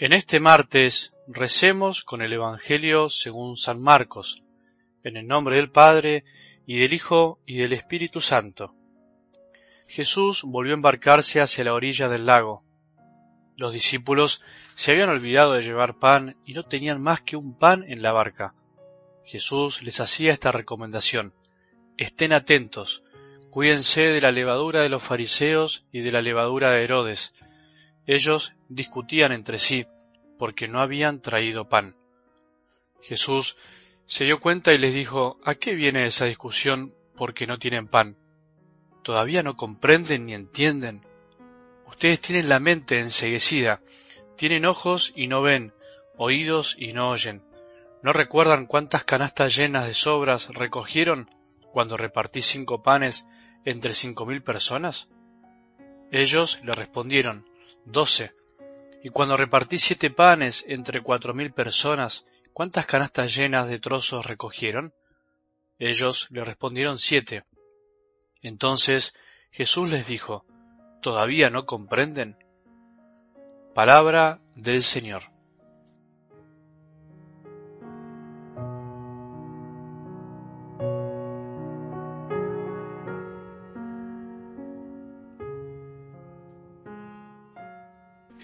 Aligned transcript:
En 0.00 0.12
este 0.12 0.38
martes 0.38 1.12
recemos 1.26 2.04
con 2.04 2.22
el 2.22 2.32
Evangelio 2.32 3.08
según 3.08 3.56
San 3.56 3.82
Marcos, 3.82 4.38
en 5.02 5.16
el 5.16 5.26
nombre 5.26 5.56
del 5.56 5.72
Padre, 5.72 6.22
y 6.66 6.78
del 6.78 6.94
Hijo, 6.94 7.40
y 7.46 7.56
del 7.56 7.72
Espíritu 7.72 8.20
Santo. 8.20 8.76
Jesús 9.88 10.42
volvió 10.44 10.74
a 10.74 10.76
embarcarse 10.76 11.40
hacia 11.40 11.64
la 11.64 11.74
orilla 11.74 12.08
del 12.08 12.26
lago. 12.26 12.62
Los 13.56 13.72
discípulos 13.72 14.40
se 14.76 14.92
habían 14.92 15.08
olvidado 15.08 15.54
de 15.54 15.62
llevar 15.62 15.98
pan 15.98 16.36
y 16.46 16.52
no 16.52 16.62
tenían 16.62 17.02
más 17.02 17.20
que 17.22 17.34
un 17.34 17.58
pan 17.58 17.82
en 17.82 18.00
la 18.00 18.12
barca. 18.12 18.54
Jesús 19.24 19.82
les 19.82 19.98
hacía 19.98 20.32
esta 20.32 20.52
recomendación. 20.52 21.34
Estén 21.96 22.32
atentos, 22.32 23.02
cuídense 23.50 24.02
de 24.02 24.20
la 24.20 24.30
levadura 24.30 24.78
de 24.80 24.90
los 24.90 25.02
fariseos 25.02 25.86
y 25.90 26.02
de 26.02 26.12
la 26.12 26.22
levadura 26.22 26.70
de 26.70 26.84
Herodes, 26.84 27.34
ellos 28.08 28.54
discutían 28.70 29.32
entre 29.32 29.58
sí 29.58 29.86
porque 30.38 30.66
no 30.66 30.80
habían 30.80 31.20
traído 31.20 31.68
pan. 31.68 31.94
Jesús 33.02 33.56
se 34.06 34.24
dio 34.24 34.40
cuenta 34.40 34.72
y 34.72 34.78
les 34.78 34.94
dijo, 34.94 35.38
¿A 35.44 35.54
qué 35.56 35.74
viene 35.74 36.06
esa 36.06 36.24
discusión 36.24 36.94
porque 37.14 37.46
no 37.46 37.58
tienen 37.58 37.86
pan? 37.86 38.16
¿Todavía 39.02 39.42
no 39.42 39.56
comprenden 39.56 40.24
ni 40.24 40.32
entienden? 40.32 41.06
Ustedes 41.86 42.20
tienen 42.22 42.48
la 42.48 42.60
mente 42.60 42.98
enseguecida, 42.98 43.82
tienen 44.36 44.64
ojos 44.64 45.12
y 45.14 45.26
no 45.26 45.42
ven, 45.42 45.74
oídos 46.16 46.76
y 46.78 46.94
no 46.94 47.10
oyen. 47.10 47.42
¿No 48.02 48.14
recuerdan 48.14 48.64
cuántas 48.64 49.04
canastas 49.04 49.54
llenas 49.54 49.86
de 49.86 49.92
sobras 49.92 50.48
recogieron 50.54 51.28
cuando 51.72 51.98
repartí 51.98 52.40
cinco 52.40 52.82
panes 52.82 53.26
entre 53.66 53.92
cinco 53.92 54.24
mil 54.24 54.42
personas? 54.42 55.10
Ellos 56.10 56.62
le 56.64 56.72
respondieron, 56.72 57.44
doce. 57.84 58.32
Y 59.02 59.10
cuando 59.10 59.36
repartí 59.36 59.78
siete 59.78 60.10
panes 60.10 60.64
entre 60.66 61.02
cuatro 61.02 61.34
mil 61.34 61.52
personas, 61.52 62.26
¿cuántas 62.52 62.86
canastas 62.86 63.34
llenas 63.34 63.68
de 63.68 63.78
trozos 63.78 64.26
recogieron? 64.26 64.92
Ellos 65.78 66.28
le 66.30 66.44
respondieron 66.44 66.98
siete. 66.98 67.44
Entonces 68.42 69.14
Jesús 69.50 69.90
les 69.90 70.08
dijo, 70.08 70.44
¿todavía 71.00 71.50
no 71.50 71.66
comprenden? 71.66 72.36
Palabra 73.74 74.40
del 74.56 74.82
Señor. 74.82 75.37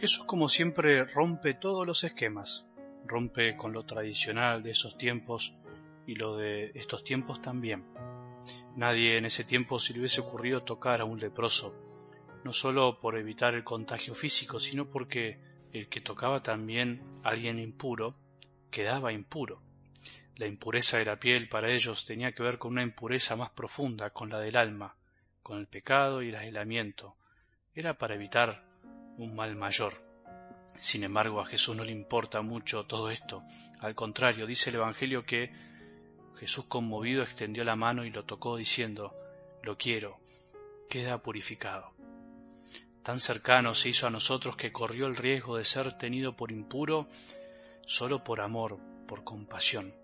Jesús 0.05 0.27
como 0.27 0.51
siempre 0.51 1.07
rompe 1.07 1.55
todos 1.55 1.87
los 1.87 2.05
esquemas, 2.05 2.67
rompe 3.07 3.57
con 3.57 3.73
lo 3.73 3.87
tradicional 3.87 4.63
de 4.63 4.73
esos 4.73 4.99
tiempos 4.99 5.57
y 6.07 6.17
lo 6.17 6.37
de 6.37 6.73
estos 6.75 7.05
tiempos 7.05 7.41
también. 7.41 7.87
Nadie 8.77 9.17
en 9.17 9.25
ese 9.25 9.45
tiempo 9.45 9.81
se 9.81 9.95
le 9.95 10.01
hubiese 10.01 10.21
ocurrido 10.21 10.63
tocar 10.63 11.01
a 11.01 11.07
un 11.07 11.19
leproso, 11.19 11.75
no 12.45 12.53
solo 12.53 13.01
por 13.01 13.17
evitar 13.17 13.55
el 13.55 13.65
contagio 13.65 14.15
físico, 14.15 14.61
sino 14.61 14.91
porque 14.91 15.39
el 15.73 15.89
que 15.89 16.03
tocaba 16.03 16.43
también 16.43 17.01
a 17.23 17.31
alguien 17.31 17.59
impuro 17.59 18.15
quedaba 18.71 19.11
impuro. 19.11 19.63
La 20.37 20.47
impureza 20.47 20.99
de 20.99 21.07
la 21.07 21.19
piel 21.19 21.49
para 21.49 21.71
ellos 21.71 22.05
tenía 22.05 22.33
que 22.33 22.43
ver 22.43 22.59
con 22.59 22.73
una 22.73 22.83
impureza 22.83 23.37
más 23.37 23.49
profunda, 23.49 24.11
con 24.11 24.29
la 24.29 24.39
del 24.39 24.57
alma, 24.57 24.99
con 25.43 25.61
el 25.61 25.67
pecado 25.67 26.21
y 26.21 26.29
el 26.29 26.37
aislamiento. 26.37 27.17
Era 27.75 27.97
para 27.97 28.17
evitar 28.17 28.74
un 29.19 29.35
mal 29.35 29.57
mayor. 29.57 29.95
Sin 30.79 31.05
embargo, 31.05 31.41
a 31.41 31.47
Jesús 31.47 31.77
no 31.77 31.85
le 31.85 31.93
importa 31.93 32.43
mucho 32.43 32.85
todo 32.85 33.11
esto. 33.11 33.43
Al 33.81 33.95
contrario, 33.95 34.47
dice 34.47 34.71
el 34.71 34.77
Evangelio 34.77 35.25
que 35.25 35.53
Jesús 36.37 36.67
conmovido 36.67 37.23
extendió 37.23 37.65
la 37.65 37.77
mano 37.77 38.05
y 38.05 38.11
lo 38.11 38.25
tocó 38.25 38.57
diciendo, 38.57 39.15
Lo 39.63 39.79
quiero, 39.79 40.19
queda 40.89 41.23
purificado. 41.23 41.93
Tan 43.03 43.21
cercano 43.21 43.75
se 43.75 43.91
hizo 43.91 44.07
a 44.07 44.11
nosotros 44.11 44.57
que 44.57 44.73
corrió 44.73 45.07
el 45.07 45.17
riesgo 45.17 45.57
de 45.57 45.65
ser 45.65 45.97
tenido 45.99 46.37
por 46.37 46.51
impuro 46.51 47.07
solo 47.87 48.25
por 48.25 48.41
amor, 48.41 48.79
por 49.07 49.25
compasión. 49.25 49.95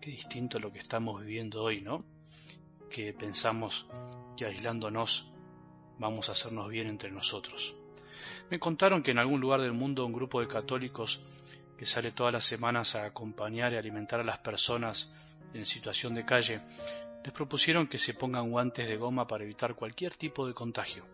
Qué 0.00 0.10
distinto 0.10 0.58
lo 0.58 0.72
que 0.72 0.78
estamos 0.78 1.20
viviendo 1.20 1.62
hoy, 1.62 1.80
¿no? 1.80 2.04
Que 2.90 3.12
pensamos 3.12 3.86
que 4.36 4.46
aislándonos 4.46 5.30
vamos 5.98 6.28
a 6.28 6.32
hacernos 6.32 6.68
bien 6.68 6.88
entre 6.88 7.10
nosotros. 7.10 7.76
Me 8.52 8.60
contaron 8.60 9.02
que 9.02 9.12
en 9.12 9.18
algún 9.18 9.40
lugar 9.40 9.62
del 9.62 9.72
mundo 9.72 10.04
un 10.04 10.12
grupo 10.12 10.38
de 10.38 10.46
católicos 10.46 11.22
que 11.78 11.86
sale 11.86 12.12
todas 12.12 12.34
las 12.34 12.44
semanas 12.44 12.94
a 12.94 13.06
acompañar 13.06 13.72
y 13.72 13.76
alimentar 13.76 14.20
a 14.20 14.24
las 14.24 14.40
personas 14.40 15.10
en 15.54 15.64
situación 15.64 16.12
de 16.14 16.26
calle, 16.26 16.60
les 17.24 17.32
propusieron 17.32 17.86
que 17.86 17.96
se 17.96 18.12
pongan 18.12 18.50
guantes 18.50 18.86
de 18.86 18.98
goma 18.98 19.26
para 19.26 19.44
evitar 19.44 19.74
cualquier 19.74 20.16
tipo 20.16 20.46
de 20.46 20.52
contagio. 20.52 21.06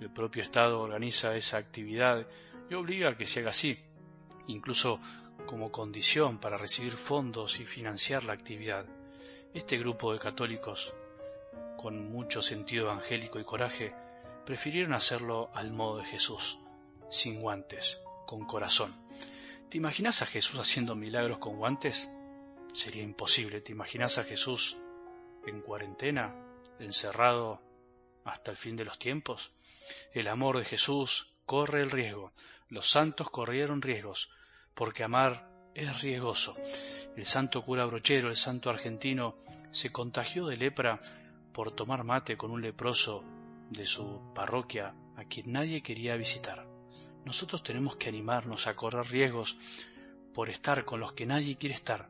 El 0.00 0.08
propio 0.08 0.42
Estado 0.42 0.80
organiza 0.80 1.36
esa 1.36 1.58
actividad 1.58 2.26
y 2.70 2.72
obliga 2.72 3.10
a 3.10 3.16
que 3.18 3.26
se 3.26 3.40
haga 3.40 3.50
así, 3.50 3.78
incluso 4.46 5.02
como 5.44 5.70
condición 5.70 6.38
para 6.38 6.56
recibir 6.56 6.92
fondos 6.92 7.60
y 7.60 7.66
financiar 7.66 8.24
la 8.24 8.32
actividad. 8.32 8.86
Este 9.52 9.76
grupo 9.76 10.14
de 10.14 10.18
católicos, 10.18 10.94
con 11.76 12.10
mucho 12.10 12.40
sentido 12.40 12.86
evangélico 12.86 13.38
y 13.38 13.44
coraje, 13.44 13.92
prefirieron 14.44 14.92
hacerlo 14.92 15.50
al 15.54 15.72
modo 15.72 15.98
de 15.98 16.04
Jesús, 16.04 16.58
sin 17.10 17.40
guantes, 17.40 18.00
con 18.26 18.44
corazón. 18.46 18.94
¿Te 19.70 19.78
imaginas 19.78 20.22
a 20.22 20.26
Jesús 20.26 20.60
haciendo 20.60 20.94
milagros 20.94 21.38
con 21.38 21.56
guantes? 21.56 22.08
Sería 22.72 23.02
imposible. 23.02 23.60
¿Te 23.60 23.72
imaginas 23.72 24.18
a 24.18 24.24
Jesús 24.24 24.76
en 25.46 25.60
cuarentena, 25.60 26.34
encerrado 26.78 27.62
hasta 28.24 28.50
el 28.50 28.56
fin 28.56 28.76
de 28.76 28.84
los 28.84 28.98
tiempos? 28.98 29.52
El 30.12 30.28
amor 30.28 30.58
de 30.58 30.64
Jesús 30.64 31.32
corre 31.46 31.80
el 31.80 31.90
riesgo. 31.90 32.32
Los 32.68 32.90
santos 32.90 33.30
corrieron 33.30 33.82
riesgos, 33.82 34.30
porque 34.74 35.04
amar 35.04 35.48
es 35.74 36.02
riesgoso. 36.02 36.56
El 37.16 37.26
santo 37.26 37.62
cura 37.62 37.84
brochero, 37.84 38.28
el 38.28 38.36
santo 38.36 38.70
argentino, 38.70 39.36
se 39.72 39.90
contagió 39.90 40.46
de 40.46 40.56
lepra 40.56 41.00
por 41.52 41.72
tomar 41.72 42.04
mate 42.04 42.36
con 42.36 42.50
un 42.50 42.62
leproso 42.62 43.24
de 43.74 43.86
su 43.86 44.20
parroquia 44.34 44.94
a 45.16 45.24
quien 45.24 45.52
nadie 45.52 45.82
quería 45.82 46.16
visitar. 46.16 46.66
Nosotros 47.24 47.62
tenemos 47.62 47.96
que 47.96 48.08
animarnos 48.08 48.66
a 48.66 48.74
correr 48.74 49.06
riesgos 49.06 49.56
por 50.34 50.50
estar 50.50 50.84
con 50.84 51.00
los 51.00 51.12
que 51.12 51.26
nadie 51.26 51.56
quiere 51.56 51.74
estar, 51.74 52.08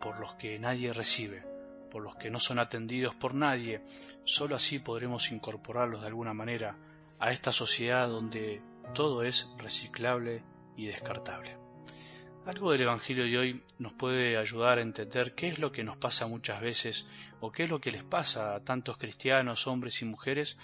por 0.00 0.18
los 0.20 0.34
que 0.34 0.58
nadie 0.58 0.92
recibe, 0.92 1.42
por 1.90 2.02
los 2.02 2.16
que 2.16 2.30
no 2.30 2.38
son 2.38 2.58
atendidos 2.58 3.14
por 3.14 3.34
nadie. 3.34 3.82
Solo 4.24 4.56
así 4.56 4.78
podremos 4.78 5.32
incorporarlos 5.32 6.00
de 6.00 6.06
alguna 6.06 6.34
manera 6.34 6.76
a 7.18 7.32
esta 7.32 7.52
sociedad 7.52 8.08
donde 8.08 8.62
todo 8.94 9.22
es 9.22 9.52
reciclable 9.58 10.42
y 10.76 10.86
descartable. 10.86 11.69
Algo 12.50 12.72
del 12.72 12.80
Evangelio 12.80 13.22
de 13.26 13.38
hoy 13.38 13.62
nos 13.78 13.92
puede 13.92 14.36
ayudar 14.36 14.78
a 14.78 14.82
entender 14.82 15.36
qué 15.36 15.46
es 15.46 15.60
lo 15.60 15.70
que 15.70 15.84
nos 15.84 15.96
pasa 15.98 16.26
muchas 16.26 16.60
veces 16.60 17.06
o 17.38 17.52
qué 17.52 17.62
es 17.62 17.70
lo 17.70 17.80
que 17.80 17.92
les 17.92 18.02
pasa 18.02 18.56
a 18.56 18.64
tantos 18.64 18.96
cristianos, 18.96 19.68
hombres 19.68 20.02
y 20.02 20.04
mujeres 20.04 20.58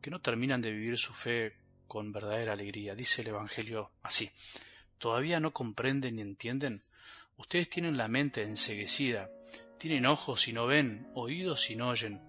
que 0.00 0.12
no 0.12 0.20
terminan 0.20 0.62
de 0.62 0.70
vivir 0.70 0.96
su 0.98 1.12
fe 1.12 1.56
con 1.88 2.12
verdadera 2.12 2.52
alegría. 2.52 2.94
Dice 2.94 3.22
el 3.22 3.28
Evangelio 3.28 3.90
así. 4.04 4.30
¿Todavía 4.98 5.40
no 5.40 5.50
comprenden 5.50 6.14
ni 6.14 6.22
entienden? 6.22 6.84
Ustedes 7.38 7.68
tienen 7.68 7.96
la 7.96 8.06
mente 8.06 8.44
enseguecida, 8.44 9.28
tienen 9.78 10.06
ojos 10.06 10.46
y 10.46 10.52
no 10.52 10.68
ven, 10.68 11.08
oídos 11.14 11.70
y 11.70 11.74
no 11.74 11.88
oyen. 11.88 12.22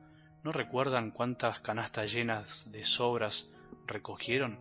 ¿No 0.43 0.51
recuerdan 0.51 1.11
cuántas 1.11 1.59
canastas 1.59 2.11
llenas 2.11 2.71
de 2.71 2.83
sobras 2.83 3.47
recogieron 3.85 4.57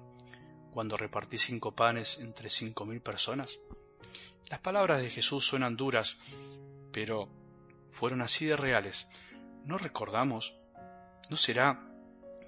cuando 0.72 0.98
repartí 0.98 1.38
cinco 1.38 1.74
panes 1.74 2.18
entre 2.18 2.50
cinco 2.50 2.84
mil 2.84 3.00
personas? 3.00 3.58
Las 4.48 4.60
palabras 4.60 5.02
de 5.02 5.10
Jesús 5.10 5.44
suenan 5.44 5.76
duras, 5.76 6.18
pero 6.92 7.28
fueron 7.90 8.22
así 8.22 8.46
de 8.46 8.56
reales. 8.56 9.08
¿No 9.64 9.76
recordamos? 9.76 10.54
¿No 11.28 11.36
será 11.36 11.80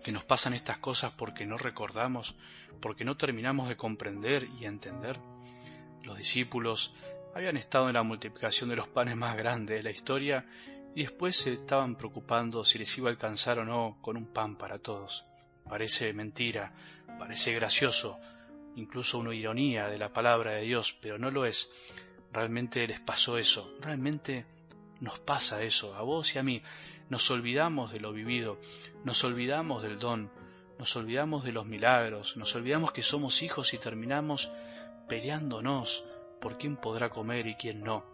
que 0.04 0.12
nos 0.12 0.24
pasan 0.24 0.54
estas 0.54 0.78
cosas 0.78 1.12
porque 1.12 1.44
no 1.44 1.58
recordamos, 1.58 2.36
porque 2.80 3.04
no 3.04 3.16
terminamos 3.16 3.68
de 3.68 3.76
comprender 3.76 4.44
y 4.60 4.66
entender? 4.66 5.18
Los 6.04 6.18
discípulos 6.18 6.94
habían 7.34 7.56
estado 7.56 7.88
en 7.88 7.94
la 7.94 8.04
multiplicación 8.04 8.70
de 8.70 8.76
los 8.76 8.86
panes 8.86 9.16
más 9.16 9.36
grandes 9.36 9.78
de 9.78 9.82
la 9.82 9.90
historia 9.90 10.46
y 10.94 11.02
después 11.02 11.36
se 11.36 11.54
estaban 11.54 11.96
preocupando 11.96 12.64
si 12.64 12.78
les 12.78 12.96
iba 12.96 13.08
a 13.08 13.12
alcanzar 13.12 13.58
o 13.58 13.64
no 13.64 13.98
con 14.00 14.16
un 14.16 14.32
pan 14.32 14.56
para 14.56 14.78
todos. 14.78 15.24
Parece 15.68 16.12
mentira, 16.12 16.72
parece 17.18 17.52
gracioso, 17.54 18.20
incluso 18.76 19.18
una 19.18 19.34
ironía 19.34 19.88
de 19.88 19.98
la 19.98 20.12
palabra 20.12 20.52
de 20.52 20.62
Dios, 20.62 20.96
pero 21.00 21.18
no 21.18 21.30
lo 21.30 21.44
es. 21.44 21.70
Realmente 22.32 22.86
les 22.86 23.00
pasó 23.00 23.38
eso, 23.38 23.74
realmente 23.80 24.46
nos 25.00 25.18
pasa 25.18 25.62
eso, 25.62 25.94
a 25.94 26.02
vos 26.02 26.34
y 26.34 26.38
a 26.38 26.42
mí. 26.42 26.62
Nos 27.08 27.30
olvidamos 27.30 27.92
de 27.92 28.00
lo 28.00 28.12
vivido, 28.12 28.58
nos 29.04 29.24
olvidamos 29.24 29.82
del 29.82 29.98
don, 29.98 30.30
nos 30.78 30.94
olvidamos 30.96 31.44
de 31.44 31.52
los 31.52 31.66
milagros, 31.66 32.36
nos 32.36 32.54
olvidamos 32.54 32.92
que 32.92 33.02
somos 33.02 33.42
hijos 33.42 33.72
y 33.74 33.78
terminamos 33.78 34.50
peleándonos 35.08 36.04
por 36.40 36.58
quién 36.58 36.76
podrá 36.76 37.10
comer 37.10 37.46
y 37.46 37.54
quién 37.54 37.82
no, 37.82 38.04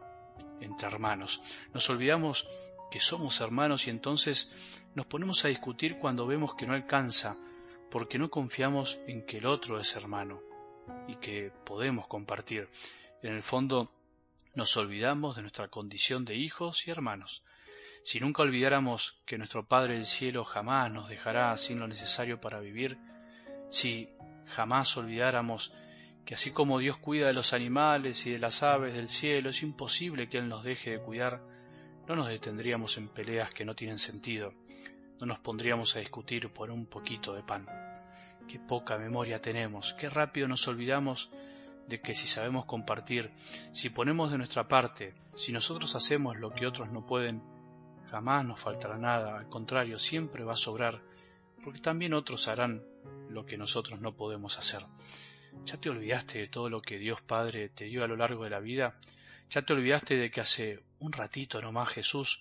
entre 0.60 0.86
hermanos. 0.86 1.40
Nos 1.72 1.90
olvidamos 1.90 2.46
que 2.90 3.00
somos 3.00 3.40
hermanos 3.40 3.86
y 3.86 3.90
entonces 3.90 4.50
nos 4.94 5.06
ponemos 5.06 5.44
a 5.44 5.48
discutir 5.48 5.98
cuando 5.98 6.26
vemos 6.26 6.54
que 6.54 6.66
no 6.66 6.74
alcanza, 6.74 7.36
porque 7.90 8.18
no 8.18 8.30
confiamos 8.30 8.98
en 9.06 9.24
que 9.24 9.38
el 9.38 9.46
otro 9.46 9.78
es 9.78 9.96
hermano 9.96 10.40
y 11.08 11.16
que 11.16 11.52
podemos 11.64 12.06
compartir. 12.06 12.68
En 13.22 13.34
el 13.34 13.42
fondo, 13.42 13.90
nos 14.54 14.76
olvidamos 14.76 15.36
de 15.36 15.42
nuestra 15.42 15.68
condición 15.68 16.24
de 16.24 16.36
hijos 16.36 16.86
y 16.86 16.90
hermanos. 16.90 17.42
Si 18.04 18.20
nunca 18.20 18.42
olvidáramos 18.42 19.18
que 19.24 19.38
nuestro 19.38 19.66
Padre 19.66 19.94
del 19.94 20.04
Cielo 20.04 20.44
jamás 20.44 20.92
nos 20.92 21.08
dejará 21.08 21.56
sin 21.56 21.78
lo 21.80 21.88
necesario 21.88 22.40
para 22.40 22.60
vivir, 22.60 22.98
si 23.70 24.10
jamás 24.46 24.96
olvidáramos 24.96 25.72
que 26.24 26.34
así 26.34 26.50
como 26.50 26.78
Dios 26.78 26.98
cuida 26.98 27.26
de 27.26 27.34
los 27.34 27.52
animales 27.52 28.26
y 28.26 28.30
de 28.30 28.38
las 28.38 28.62
aves 28.62 28.94
del 28.94 29.08
cielo, 29.08 29.50
es 29.50 29.62
imposible 29.62 30.28
que 30.28 30.38
Él 30.38 30.48
nos 30.48 30.64
deje 30.64 30.92
de 30.92 31.00
cuidar, 31.00 31.42
no 32.06 32.16
nos 32.16 32.28
detendríamos 32.28 32.96
en 32.96 33.08
peleas 33.08 33.52
que 33.52 33.64
no 33.64 33.74
tienen 33.74 33.98
sentido, 33.98 34.54
no 35.20 35.26
nos 35.26 35.38
pondríamos 35.38 35.96
a 35.96 36.00
discutir 36.00 36.48
por 36.50 36.70
un 36.70 36.86
poquito 36.86 37.34
de 37.34 37.42
pan. 37.42 37.66
Qué 38.48 38.58
poca 38.58 38.98
memoria 38.98 39.40
tenemos, 39.40 39.94
qué 39.94 40.08
rápido 40.10 40.48
nos 40.48 40.66
olvidamos 40.68 41.30
de 41.88 42.00
que 42.00 42.14
si 42.14 42.26
sabemos 42.26 42.64
compartir, 42.64 43.30
si 43.72 43.90
ponemos 43.90 44.30
de 44.30 44.38
nuestra 44.38 44.68
parte, 44.68 45.14
si 45.34 45.52
nosotros 45.52 45.94
hacemos 45.94 46.36
lo 46.36 46.50
que 46.50 46.66
otros 46.66 46.90
no 46.90 47.06
pueden, 47.06 47.42
jamás 48.10 48.44
nos 48.44 48.60
faltará 48.60 48.98
nada, 48.98 49.38
al 49.38 49.48
contrario, 49.48 49.98
siempre 49.98 50.44
va 50.44 50.54
a 50.54 50.56
sobrar, 50.56 51.02
porque 51.62 51.80
también 51.80 52.14
otros 52.14 52.48
harán 52.48 52.82
lo 53.28 53.44
que 53.46 53.56
nosotros 53.56 54.00
no 54.00 54.14
podemos 54.14 54.58
hacer. 54.58 54.80
¿Ya 55.64 55.76
te 55.78 55.88
olvidaste 55.88 56.38
de 56.38 56.48
todo 56.48 56.68
lo 56.68 56.82
que 56.82 56.98
Dios 56.98 57.20
Padre 57.22 57.68
te 57.68 57.84
dio 57.84 58.04
a 58.04 58.08
lo 58.08 58.16
largo 58.16 58.44
de 58.44 58.50
la 58.50 58.60
vida? 58.60 58.98
¿Ya 59.50 59.62
te 59.62 59.72
olvidaste 59.72 60.16
de 60.16 60.30
que 60.30 60.40
hace 60.40 60.82
un 60.98 61.12
ratito 61.12 61.60
nomás 61.60 61.90
Jesús 61.90 62.40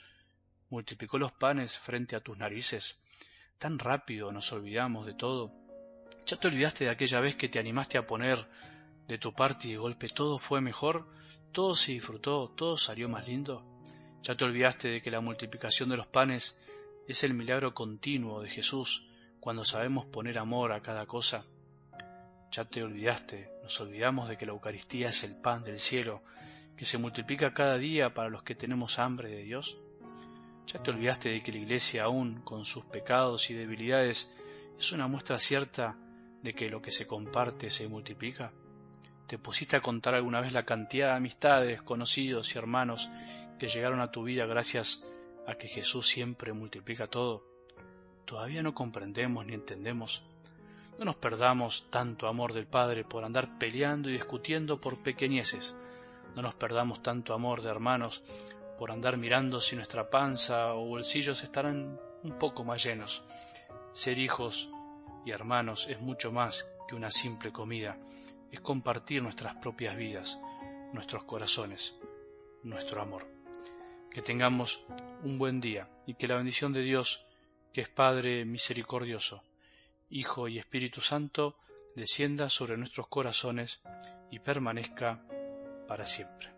multiplicó 0.74 1.20
los 1.20 1.32
panes 1.32 1.78
frente 1.78 2.16
a 2.16 2.20
tus 2.20 2.36
narices? 2.40 2.98
Tan 3.60 3.78
rápido 3.78 4.32
nos 4.32 4.52
olvidamos 4.52 5.06
de 5.06 5.14
todo. 5.14 5.54
¿Ya 6.26 6.38
te 6.38 6.48
olvidaste 6.48 6.86
de 6.86 6.90
aquella 6.90 7.20
vez 7.20 7.36
que 7.36 7.48
te 7.48 7.60
animaste 7.60 8.00
a 8.00 8.08
poner 8.08 8.48
de 9.08 9.20
tu 9.20 9.34
parte 9.34 9.68
y 9.68 9.74
de 9.74 9.78
golpe 9.78 10.10
todo 10.10 10.40
fue 10.40 10.62
mejor? 10.62 11.08
¿Todo 11.52 11.76
se 11.76 11.92
disfrutó? 11.92 12.50
¿Todo 12.50 12.76
salió 12.76 13.08
más 13.08 13.28
lindo? 13.28 13.64
¿Ya 14.24 14.36
te 14.36 14.46
olvidaste 14.46 14.88
de 14.88 15.02
que 15.04 15.12
la 15.12 15.22
multiplicación 15.22 15.90
de 15.90 15.98
los 15.98 16.08
panes 16.08 16.60
es 17.08 17.24
el 17.24 17.36
milagro 17.36 17.76
continuo 17.76 18.42
de 18.42 18.50
Jesús 18.50 19.08
cuando 19.40 19.66
sabemos 19.66 20.08
poner 20.08 20.40
amor 20.40 20.72
a 20.72 20.82
cada 20.82 21.06
cosa? 21.06 21.46
Ya 22.52 22.66
te 22.66 22.82
olvidaste, 22.82 23.52
nos 23.62 23.80
olvidamos 23.80 24.28
de 24.28 24.38
que 24.38 24.48
la 24.48 24.54
Eucaristía 24.54 25.10
es 25.10 25.24
el 25.24 25.40
pan 25.40 25.64
del 25.64 25.78
cielo, 25.78 26.24
que 26.76 26.86
se 26.86 26.98
multiplica 26.98 27.54
cada 27.54 27.78
día 27.78 28.16
para 28.16 28.30
los 28.30 28.42
que 28.42 28.56
tenemos 28.56 28.98
hambre 28.98 29.30
de 29.30 29.44
Dios. 29.44 29.78
Ya 30.68 30.82
te 30.82 30.92
olvidaste 30.92 31.30
de 31.30 31.44
que 31.44 31.52
la 31.52 31.60
Iglesia, 31.60 32.04
aún 32.04 32.42
con 32.42 32.66
sus 32.66 32.86
pecados 32.86 33.50
y 33.50 33.54
debilidades, 33.54 34.32
es 34.78 34.92
una 34.92 35.08
muestra 35.08 35.38
cierta 35.38 35.98
de 36.42 36.54
que 36.54 36.70
lo 36.70 36.82
que 36.82 36.92
se 36.92 37.08
comparte 37.08 37.70
se 37.70 37.88
multiplica. 37.88 38.52
¿Te 39.28 39.38
pusiste 39.38 39.76
a 39.78 39.82
contar 39.82 40.16
alguna 40.16 40.42
vez 40.42 40.54
la 40.54 40.66
cantidad 40.66 41.08
de 41.08 41.14
amistades, 41.14 41.82
conocidos 41.82 42.54
y 42.54 42.58
hermanos 42.58 43.10
que 43.60 43.68
llegaron 43.68 44.02
a 44.02 44.12
tu 44.12 44.24
vida 44.24 44.46
gracias 44.46 45.08
a 45.48 45.56
que 45.56 45.68
Jesús 45.68 46.08
siempre 46.08 46.54
multiplica 46.54 47.08
todo? 47.08 47.46
Todavía 48.26 48.64
no 48.64 48.74
comprendemos 48.74 49.46
ni 49.46 49.54
entendemos 49.54 50.24
no 51.00 51.06
nos 51.06 51.16
perdamos 51.16 51.88
tanto 51.90 52.28
amor 52.28 52.54
del 52.54 52.68
Padre 52.68 53.04
por 53.04 53.24
andar 53.24 53.58
peleando 53.58 54.10
y 54.10 54.14
discutiendo 54.14 54.80
por 54.80 55.02
pequeñeces. 55.02 55.76
No 56.36 56.42
nos 56.42 56.54
perdamos 56.54 57.02
tanto 57.02 57.34
amor 57.34 57.62
de 57.62 57.70
hermanos 57.70 58.24
por 58.84 58.92
andar 58.92 59.16
mirando 59.16 59.62
si 59.62 59.78
nuestra 59.78 60.10
panza 60.10 60.74
o 60.74 60.84
bolsillos 60.84 61.42
estarán 61.42 61.98
un 62.22 62.38
poco 62.38 62.66
más 62.66 62.84
llenos. 62.84 63.24
Ser 63.94 64.20
hijos 64.20 64.70
y 65.26 65.32
hermanos 65.32 65.88
es 65.88 66.02
mucho 66.02 66.34
más 66.34 66.68
que 66.86 66.94
una 66.94 67.10
simple 67.10 67.54
comida, 67.54 67.98
es 68.52 68.60
compartir 68.60 69.24
nuestras 69.24 69.56
propias 69.56 69.96
vidas, 69.96 70.38
nuestros 70.92 71.24
corazones, 71.24 71.96
nuestro 72.64 73.02
amor. 73.02 73.26
Que 74.12 74.22
tengamos 74.22 74.84
un 75.24 75.38
buen 75.38 75.62
día 75.62 75.88
y 76.06 76.16
que 76.16 76.28
la 76.28 76.36
bendición 76.36 76.74
de 76.74 76.82
Dios, 76.82 77.26
que 77.72 77.80
es 77.80 77.88
Padre 77.88 78.44
misericordioso, 78.44 79.46
Hijo 80.10 80.50
y 80.50 80.60
Espíritu 80.60 81.00
Santo, 81.00 81.56
descienda 81.96 82.50
sobre 82.50 82.76
nuestros 82.76 83.08
corazones 83.08 83.80
y 84.30 84.40
permanezca 84.40 85.24
para 85.88 86.06
siempre. 86.06 86.53